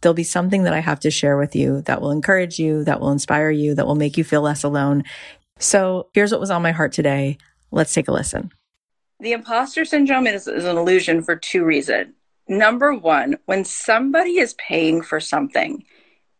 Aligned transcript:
There'll 0.00 0.14
be 0.14 0.24
something 0.24 0.64
that 0.64 0.74
I 0.74 0.80
have 0.80 1.00
to 1.00 1.10
share 1.10 1.36
with 1.36 1.54
you 1.54 1.82
that 1.82 2.00
will 2.00 2.10
encourage 2.10 2.58
you, 2.58 2.84
that 2.84 3.00
will 3.00 3.10
inspire 3.10 3.50
you, 3.50 3.74
that 3.74 3.86
will 3.86 3.94
make 3.94 4.16
you 4.16 4.24
feel 4.24 4.42
less 4.42 4.64
alone. 4.64 5.04
So 5.58 6.08
here's 6.14 6.32
what 6.32 6.40
was 6.40 6.50
on 6.50 6.62
my 6.62 6.72
heart 6.72 6.92
today. 6.92 7.38
Let's 7.70 7.92
take 7.92 8.08
a 8.08 8.12
listen. 8.12 8.50
The 9.20 9.32
imposter 9.32 9.84
syndrome 9.84 10.26
is, 10.26 10.48
is 10.48 10.64
an 10.64 10.78
illusion 10.78 11.22
for 11.22 11.36
two 11.36 11.64
reasons. 11.64 12.14
Number 12.48 12.94
one, 12.94 13.36
when 13.44 13.64
somebody 13.64 14.38
is 14.38 14.54
paying 14.54 15.02
for 15.02 15.20
something, 15.20 15.84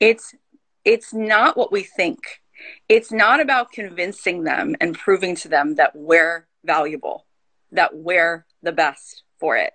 it's 0.00 0.34
it's 0.84 1.12
not 1.12 1.56
what 1.56 1.70
we 1.70 1.82
think. 1.82 2.18
It's 2.88 3.12
not 3.12 3.38
about 3.38 3.70
convincing 3.70 4.44
them 4.44 4.74
and 4.80 4.98
proving 4.98 5.36
to 5.36 5.48
them 5.48 5.76
that 5.76 5.92
we're 5.94 6.48
valuable, 6.64 7.26
that 7.70 7.94
we're 7.94 8.46
the 8.62 8.72
best 8.72 9.22
for 9.38 9.56
it 9.56 9.74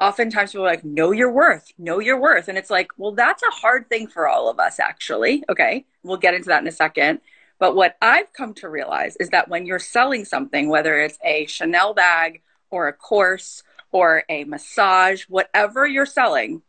oftentimes 0.00 0.52
people 0.52 0.66
are 0.66 0.70
like, 0.70 0.84
know 0.84 1.12
your 1.12 1.30
worth, 1.30 1.72
know 1.78 1.98
your 1.98 2.20
worth. 2.20 2.48
And 2.48 2.56
it's 2.56 2.70
like, 2.70 2.90
well, 2.96 3.12
that's 3.12 3.42
a 3.42 3.50
hard 3.50 3.88
thing 3.88 4.06
for 4.06 4.28
all 4.28 4.48
of 4.48 4.58
us, 4.58 4.78
actually. 4.78 5.44
Okay. 5.48 5.86
We'll 6.02 6.16
get 6.16 6.34
into 6.34 6.48
that 6.48 6.62
in 6.62 6.68
a 6.68 6.72
second. 6.72 7.20
But 7.58 7.74
what 7.74 7.96
I've 8.00 8.32
come 8.32 8.54
to 8.54 8.68
realize 8.68 9.16
is 9.16 9.30
that 9.30 9.48
when 9.48 9.66
you're 9.66 9.80
selling 9.80 10.24
something, 10.24 10.68
whether 10.68 11.00
it's 11.00 11.18
a 11.24 11.46
Chanel 11.46 11.92
bag 11.94 12.42
or 12.70 12.86
a 12.88 12.92
course 12.92 13.62
or 13.90 14.22
a 14.28 14.44
massage, 14.44 15.24
whatever 15.24 15.86
you're 15.86 16.06
selling, 16.06 16.62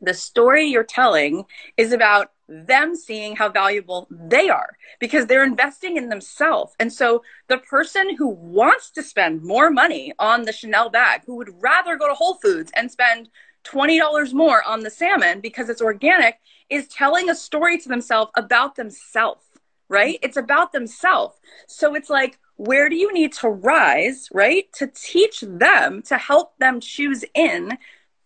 the 0.00 0.14
story 0.14 0.66
you're 0.66 0.84
telling 0.84 1.44
is 1.76 1.92
about 1.92 2.30
them 2.48 2.96
seeing 2.96 3.36
how 3.36 3.48
valuable 3.48 4.06
they 4.10 4.48
are 4.48 4.76
because 4.98 5.26
they're 5.26 5.44
investing 5.44 5.96
in 5.96 6.08
themselves. 6.08 6.74
And 6.80 6.92
so 6.92 7.22
the 7.48 7.58
person 7.58 8.16
who 8.16 8.28
wants 8.28 8.90
to 8.92 9.02
spend 9.02 9.42
more 9.42 9.70
money 9.70 10.12
on 10.18 10.42
the 10.42 10.52
Chanel 10.52 10.90
bag, 10.90 11.22
who 11.26 11.36
would 11.36 11.50
rather 11.60 11.96
go 11.96 12.08
to 12.08 12.14
Whole 12.14 12.34
Foods 12.34 12.72
and 12.74 12.90
spend 12.90 13.28
$20 13.64 14.32
more 14.32 14.62
on 14.66 14.80
the 14.80 14.90
salmon 14.90 15.40
because 15.40 15.68
it's 15.68 15.82
organic, 15.82 16.38
is 16.70 16.88
telling 16.88 17.28
a 17.28 17.34
story 17.34 17.78
to 17.78 17.88
themselves 17.88 18.30
about 18.36 18.76
themselves, 18.76 19.44
right? 19.88 20.18
It's 20.22 20.36
about 20.36 20.72
themselves. 20.72 21.36
So 21.66 21.94
it's 21.94 22.10
like, 22.10 22.38
where 22.56 22.88
do 22.88 22.96
you 22.96 23.12
need 23.12 23.32
to 23.34 23.48
rise, 23.48 24.28
right? 24.32 24.72
To 24.74 24.86
teach 24.86 25.42
them, 25.46 26.02
to 26.02 26.16
help 26.16 26.58
them 26.58 26.80
choose 26.80 27.24
in 27.34 27.78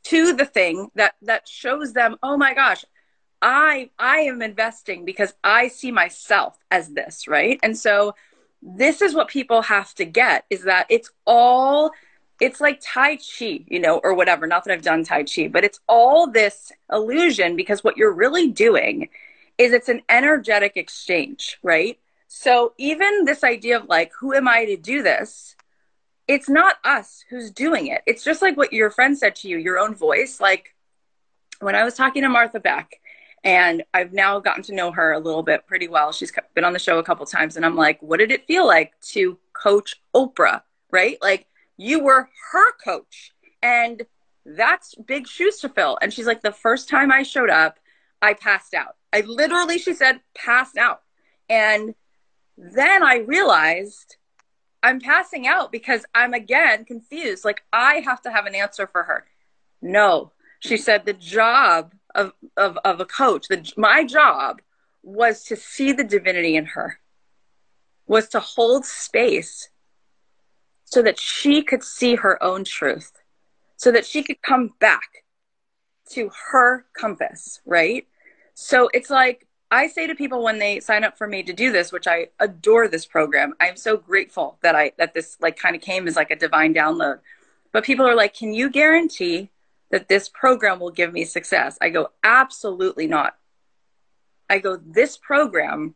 to 0.04 0.32
the 0.32 0.46
thing 0.46 0.90
that 0.94 1.14
that 1.22 1.46
shows 1.46 1.92
them 1.92 2.16
oh 2.22 2.36
my 2.36 2.54
gosh 2.54 2.84
i 3.42 3.90
i 3.98 4.18
am 4.18 4.40
investing 4.40 5.04
because 5.04 5.34
i 5.44 5.68
see 5.68 5.90
myself 5.90 6.56
as 6.70 6.88
this 6.90 7.28
right 7.28 7.58
and 7.62 7.76
so 7.76 8.14
this 8.62 9.02
is 9.02 9.14
what 9.14 9.28
people 9.28 9.62
have 9.62 9.92
to 9.94 10.04
get 10.04 10.44
is 10.48 10.62
that 10.62 10.86
it's 10.88 11.10
all 11.26 11.90
it's 12.40 12.60
like 12.60 12.80
tai 12.82 13.16
chi 13.16 13.64
you 13.66 13.80
know 13.80 14.00
or 14.04 14.14
whatever 14.14 14.46
not 14.46 14.64
that 14.64 14.72
i've 14.72 14.82
done 14.82 15.04
tai 15.04 15.24
chi 15.24 15.48
but 15.48 15.64
it's 15.64 15.80
all 15.88 16.30
this 16.30 16.72
illusion 16.90 17.56
because 17.56 17.84
what 17.84 17.96
you're 17.96 18.12
really 18.12 18.48
doing 18.48 19.08
is 19.58 19.72
it's 19.72 19.88
an 19.88 20.00
energetic 20.08 20.77
exchange 20.77 21.58
right 21.62 21.98
so 22.28 22.72
even 22.78 23.24
this 23.24 23.44
idea 23.44 23.77
of 23.77 23.86
like 23.88 24.12
who 24.18 24.32
am 24.32 24.48
i 24.48 24.64
to 24.64 24.77
do 24.77 25.02
this 25.02 25.56
it's 26.28 26.48
not 26.48 26.77
us 26.84 27.24
who's 27.28 27.50
doing 27.50 27.88
it. 27.88 28.02
It's 28.06 28.24
just 28.24 28.42
like 28.42 28.56
what 28.56 28.72
your 28.72 28.90
friend 28.90 29.17
said 29.17 29.36
to 29.36 29.48
you, 29.48 29.58
your 29.58 29.78
own 29.78 29.94
voice. 29.94 30.40
Like 30.40 30.74
when 31.61 31.74
I 31.74 31.84
was 31.84 31.94
talking 31.94 32.22
to 32.22 32.28
Martha 32.28 32.61
Beck, 32.61 33.00
and 33.45 33.83
I've 33.92 34.13
now 34.13 34.39
gotten 34.39 34.63
to 34.64 34.75
know 34.75 34.92
her 34.92 35.13
a 35.13 35.19
little 35.19 35.42
bit 35.42 35.67
pretty 35.67 35.89
well. 35.89 36.13
She's 36.13 36.33
been 36.55 36.64
on 36.64 36.73
the 36.73 36.79
show 36.79 36.98
a 36.98 37.03
couple 37.03 37.27
times, 37.27 37.57
and 37.57 37.67
I'm 37.67 37.77
like, 37.77 38.01
what 38.01 38.19
did 38.19 38.30
it 38.30 38.47
feel 38.47 38.67
like 38.67 38.92
to 39.13 39.39
coach 39.53 39.97
Oprah? 40.14 40.63
Right? 40.91 41.19
Like 41.20 41.47
you 41.77 42.01
were 42.01 42.29
her 42.53 42.73
coach, 42.85 43.33
and 43.63 44.03
that's 44.45 44.95
big 44.95 45.27
shoes 45.27 45.58
to 45.58 45.69
fill. 45.69 45.98
And 46.01 46.13
she's 46.13 46.27
like, 46.27 46.42
the 46.42 46.53
first 46.53 46.89
time 46.89 47.11
I 47.11 47.23
showed 47.23 47.51
up, 47.51 47.79
I 48.20 48.35
passed 48.35 48.75
out. 48.75 48.97
I 49.13 49.20
literally, 49.20 49.79
she 49.79 49.95
said, 49.95 50.20
passed 50.35 50.77
out. 50.77 51.03
And 51.48 51.95
then 52.57 53.03
I 53.03 53.19
realized 53.19 54.17
I'm 54.83 55.01
passing 55.01 55.47
out 55.47 55.70
because 55.70 56.05
I'm 56.14 56.35
again 56.35 56.85
confused. 56.85 57.45
Like 57.45 57.63
I 57.73 57.97
have 58.05 58.23
to 58.23 58.30
have 58.30 58.47
an 58.47 58.55
answer 58.55 58.86
for 58.86 59.05
her. 59.05 59.24
No, 59.80 60.33
she 60.61 60.77
said 60.77 61.05
the 61.05 61.13
job 61.13 61.95
of 62.14 62.33
of, 62.56 62.78
of 62.84 63.00
a 63.00 63.05
coach, 63.05 63.48
the, 63.48 63.70
my 63.77 64.05
job 64.05 64.61
was 65.02 65.45
to 65.45 65.56
see 65.56 65.92
the 65.92 66.05
divinity 66.05 66.56
in 66.56 66.67
her, 66.67 67.00
was 68.06 68.28
to 68.28 68.40
hold 68.40 68.84
space 68.84 69.68
so 70.84 71.02
that 71.02 71.18
she 71.18 71.62
could 71.62 71.83
see 71.83 72.17
her 72.17 72.42
own 72.42 72.64
truth, 72.64 73.12
so 73.77 73.90
that 73.90 74.06
she 74.06 74.23
could 74.23 74.40
come 74.42 74.74
back 74.78 75.24
to 76.11 76.30
her 76.50 76.84
compass, 76.95 77.61
right? 77.64 78.06
So 78.55 78.90
it's 78.92 79.11
like 79.11 79.46
I 79.70 79.86
say 79.86 80.06
to 80.06 80.14
people 80.14 80.42
when 80.42 80.58
they 80.58 80.80
sign 80.80 81.02
up 81.02 81.17
for 81.17 81.27
me 81.27 81.42
to 81.44 81.52
do 81.52 81.73
this, 81.73 81.92
which 81.92 82.06
I 82.06 82.29
adore 82.39 82.89
this 82.89 83.06
program. 83.06 83.55
I'm 83.58 83.77
so 83.77 83.96
grateful 83.96 84.58
that 84.62 84.74
I 84.74 84.92
that 84.98 85.14
this 85.14 85.39
like 85.40 85.56
kind 85.56 85.74
of 85.74 85.80
came 85.80 86.06
as 86.06 86.17
like 86.17 86.30
a 86.30 86.36
divine 86.36 86.74
download. 86.74 87.20
But 87.73 87.84
people 87.84 88.06
are 88.06 88.14
like, 88.14 88.34
"Can 88.34 88.52
you 88.52 88.68
guarantee 88.68 89.50
that 89.92 90.08
this 90.08 90.29
program 90.29 90.80
will 90.80 90.91
give 90.91 91.13
me 91.13 91.25
success?" 91.25 91.79
I 91.80 91.91
go, 91.91 92.11
"Absolutely 92.25 93.07
not." 93.07 93.39
I 94.51 94.58
go, 94.58 94.77
"This 94.77 95.17
program 95.17 95.95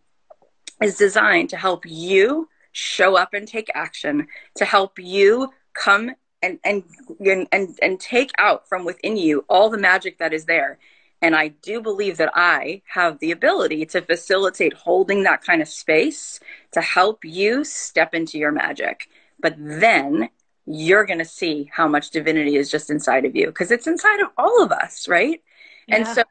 is 0.81 0.97
designed 0.97 1.51
to 1.51 1.57
help 1.57 1.84
you 1.84 2.49
show 2.71 3.17
up 3.17 3.34
and 3.34 3.49
take 3.49 3.71
action, 3.75 4.29
to 4.55 4.65
help 4.65 5.01
you 5.01 5.53
come 5.73 6.15
and 6.43 6.61
and 6.65 6.84
and 7.21 7.79
and 7.83 8.01
take 8.01 8.31
out 8.39 8.69
from 8.69 8.84
within 8.84 9.17
you 9.17 9.45
all 9.49 9.71
the 9.71 9.79
magic 9.79 10.19
that 10.19 10.33
is 10.33 10.45
there 10.45 10.78
and 11.23 11.34
I 11.34 11.49
do 11.49 11.81
believe 11.81 12.19
that 12.19 12.33
I 12.34 12.83
have 12.87 13.19
the 13.19 13.31
ability 13.31 13.87
to 13.87 14.03
facilitate 14.03 14.75
holding 14.75 15.23
that 15.23 15.43
kind 15.43 15.63
of 15.63 15.69
space 15.69 16.41
to 16.73 16.81
help 16.81 17.25
you 17.25 17.65
step 17.65 18.15
into 18.15 18.39
your 18.39 18.53
magic. 18.53 19.09
But 19.41 19.55
then 19.59 20.28
you're 20.66 21.06
going 21.06 21.19
to 21.19 21.25
see 21.25 21.71
how 21.72 21.87
much 21.87 22.10
divinity 22.10 22.56
is 22.56 22.71
just 22.71 22.91
inside 22.91 23.25
of 23.25 23.37
you 23.37 23.47
because 23.47 23.71
it's 23.71 23.87
inside 23.87 24.21
of 24.21 24.28
all 24.37 24.62
of 24.62 24.72
us, 24.72 25.09
right? 25.09 25.43
Yeah. 25.87 25.97
And 25.97 26.06
so 26.06 26.25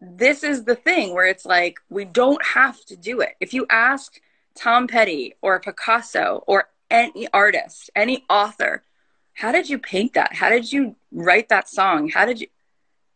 this 0.00 0.42
is 0.42 0.64
the 0.64 0.74
thing 0.74 1.14
where 1.14 1.26
it's 1.26 1.44
like 1.44 1.78
we 1.90 2.04
don't 2.04 2.44
have 2.44 2.82
to 2.86 2.96
do 2.96 3.20
it. 3.20 3.34
If 3.40 3.54
you 3.54 3.66
ask 3.70 4.20
Tom 4.56 4.86
Petty 4.86 5.34
or 5.42 5.60
Picasso 5.60 6.42
or 6.46 6.68
any 6.90 7.28
artist, 7.32 7.90
any 7.94 8.24
author, 8.30 8.82
how 9.34 9.52
did 9.52 9.68
you 9.68 9.78
paint 9.78 10.14
that? 10.14 10.34
How 10.34 10.48
did 10.48 10.72
you 10.72 10.96
write 11.12 11.48
that 11.48 11.68
song? 11.68 12.08
How 12.08 12.24
did 12.24 12.40
you 12.40 12.46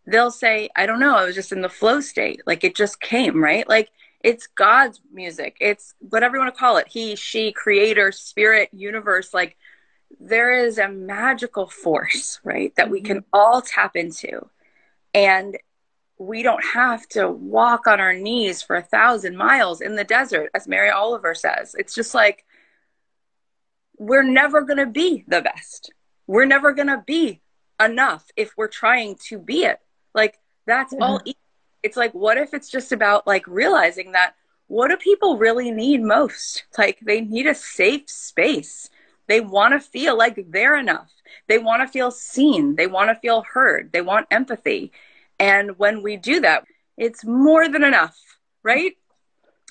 they'll 0.09 0.31
say, 0.31 0.71
I 0.75 0.87
don't 0.87 1.01
know, 1.01 1.17
I 1.17 1.25
was 1.25 1.35
just 1.35 1.53
in 1.53 1.61
the 1.61 1.69
flow 1.69 2.01
state. 2.01 2.41
Like 2.47 2.65
it 2.65 2.75
just 2.75 3.01
came, 3.01 3.43
right? 3.43 3.69
Like 3.69 3.91
it's 4.25 4.47
God's 4.47 5.01
music. 5.13 5.57
It's 5.61 5.95
whatever 6.01 6.37
you 6.37 6.43
want 6.43 6.55
to 6.55 6.59
call 6.59 6.79
it. 6.79 6.89
He, 6.89 7.15
she, 7.15 7.53
creator, 7.53 8.11
spirit, 8.11 8.71
universe. 8.73 9.33
Like 9.33 9.57
there 10.21 10.65
is 10.65 10.79
a 10.79 10.89
magical 10.89 11.69
force, 11.69 12.41
right? 12.45 12.75
That 12.77 12.91
we 12.91 13.01
can 13.01 13.19
mm-hmm. 13.19 13.29
all 13.33 13.63
tap 13.63 13.97
into. 13.97 14.49
And 15.15 15.57
we 16.19 16.43
don't 16.43 16.65
have 16.65 17.07
to 17.09 17.31
walk 17.31 17.87
on 17.87 18.01
our 18.01 18.15
knees 18.15 18.63
for 18.63 18.77
a 18.77 18.83
thousand 18.83 19.37
miles 19.37 19.81
in 19.81 19.95
the 19.95 20.05
desert, 20.05 20.51
as 20.55 20.67
Mary 20.67 20.91
Oliver 20.91 21.35
says. 21.35 21.75
It's 21.79 21.95
just 21.95 22.15
like, 22.15 22.45
we're 23.99 24.23
never 24.23 24.63
going 24.63 24.79
to 24.79 24.87
be 24.87 25.25
the 25.29 25.43
best. 25.43 25.93
We're 26.27 26.45
never 26.45 26.73
going 26.73 26.89
to 26.89 27.03
be 27.07 27.41
enough 27.81 28.27
if 28.37 28.53
we're 28.57 28.69
trying 28.69 29.17
to 29.29 29.39
be 29.39 29.65
it. 29.65 29.79
Like 30.15 30.39
that's 30.67 30.93
mm-hmm. 30.93 31.03
all. 31.03 31.23
It's 31.83 31.97
like, 31.97 32.13
what 32.13 32.39
if 32.39 32.55
it's 32.55 32.71
just 32.71 32.93
about 32.93 33.27
like 33.27 33.47
realizing 33.47 34.13
that 34.13 34.35
what 34.67 34.89
do 34.89 34.97
people 34.97 35.39
really 35.39 35.71
need 35.71 36.03
most? 36.03 36.65
Like 36.77 36.99
they 37.01 37.21
need 37.21 37.47
a 37.47 37.55
safe 37.55 38.09
space. 38.09 38.91
They 39.29 39.41
want 39.41 39.75
to 39.75 39.81
feel 39.81 40.17
like 40.17 40.43
they're 40.49 40.77
enough. 40.77 41.13
They 41.47 41.59
want 41.59 41.83
to 41.83 41.89
feel 41.89 42.11
seen. 42.11 42.77
They 42.77 42.87
want 42.87 43.11
to 43.11 43.15
feel 43.15 43.43
heard. 43.43 43.93
They 43.93 44.01
want 44.01 44.27
empathy. 44.31 44.91
And 45.39 45.79
when 45.79 46.03
we 46.03 46.17
do 46.17 46.41
that, 46.41 46.65
it's 46.97 47.25
more 47.25 47.69
than 47.69 47.85
enough, 47.85 48.19
right? 48.63 48.97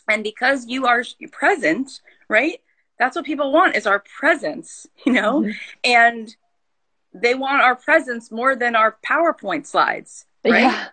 And 0.07 0.24
because 0.24 0.68
you 0.68 0.86
are 0.86 1.04
present, 1.31 2.00
right? 2.30 2.62
That's 3.00 3.15
what 3.15 3.25
people 3.25 3.51
want 3.51 3.75
is 3.75 3.86
our 3.86 4.04
presence, 4.18 4.88
you 5.06 5.12
know? 5.12 5.42
Mm-hmm. 5.42 5.51
And 5.83 6.36
they 7.13 7.36
want 7.36 7.62
our 7.62 7.75
presence 7.75 8.31
more 8.31 8.56
than 8.56 8.75
our 8.75 8.98
PowerPoint 9.06 9.65
slides, 9.65 10.25
right? 10.45 10.62
Yeah. 10.62 10.88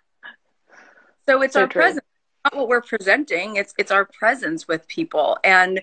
So 1.29 1.43
it's 1.43 1.55
so 1.55 1.63
our 1.63 1.67
true. 1.67 1.83
presence, 1.83 2.07
not 2.45 2.57
what 2.57 2.69
we're 2.69 2.83
presenting. 2.83 3.57
It's 3.57 3.75
it's 3.79 3.91
our 3.91 4.05
presence 4.05 4.69
with 4.69 4.87
people. 4.89 5.39
And 5.45 5.83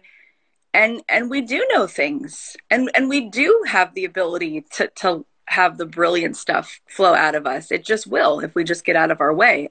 and 0.74 1.02
and 1.10 1.30
we 1.30 1.42
do 1.42 1.66
know 1.74 1.88
things. 1.88 2.56
And 2.70 2.92
and 2.96 3.10
we 3.10 3.30
do 3.30 3.64
have 3.68 3.94
the 3.94 4.06
ability 4.06 4.66
to 4.74 4.88
to 4.98 5.26
have 5.46 5.78
the 5.78 5.86
brilliant 5.86 6.38
stuff 6.38 6.80
flow 6.88 7.14
out 7.14 7.36
of 7.36 7.46
us. 7.46 7.72
It 7.72 7.86
just 7.86 8.08
will 8.08 8.40
if 8.40 8.56
we 8.56 8.64
just 8.64 8.86
get 8.86 8.96
out 8.96 9.12
of 9.12 9.22
our 9.22 9.34
way. 9.34 9.70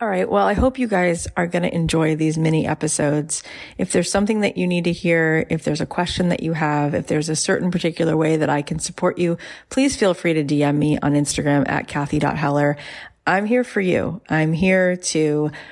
All 0.00 0.08
right. 0.08 0.28
Well, 0.28 0.46
I 0.46 0.54
hope 0.54 0.80
you 0.80 0.88
guys 0.88 1.28
are 1.36 1.46
going 1.46 1.62
to 1.62 1.72
enjoy 1.72 2.16
these 2.16 2.36
mini 2.36 2.66
episodes. 2.66 3.44
If 3.78 3.92
there's 3.92 4.10
something 4.10 4.40
that 4.40 4.56
you 4.56 4.66
need 4.66 4.82
to 4.84 4.92
hear, 4.92 5.46
if 5.48 5.62
there's 5.62 5.80
a 5.80 5.86
question 5.86 6.28
that 6.30 6.42
you 6.42 6.54
have, 6.54 6.92
if 6.92 7.06
there's 7.06 7.28
a 7.28 7.36
certain 7.36 7.70
particular 7.70 8.16
way 8.16 8.36
that 8.36 8.50
I 8.50 8.62
can 8.62 8.80
support 8.80 9.16
you, 9.16 9.38
please 9.68 9.94
feel 9.94 10.12
free 10.12 10.34
to 10.34 10.42
DM 10.42 10.76
me 10.76 10.98
on 10.98 11.12
Instagram 11.12 11.68
at 11.68 11.86
Kathy.Heller. 11.86 12.76
I'm 13.28 13.46
here 13.46 13.62
for 13.62 13.80
you. 13.80 14.20
I'm 14.28 14.52
here 14.52 14.96
to 14.96 15.52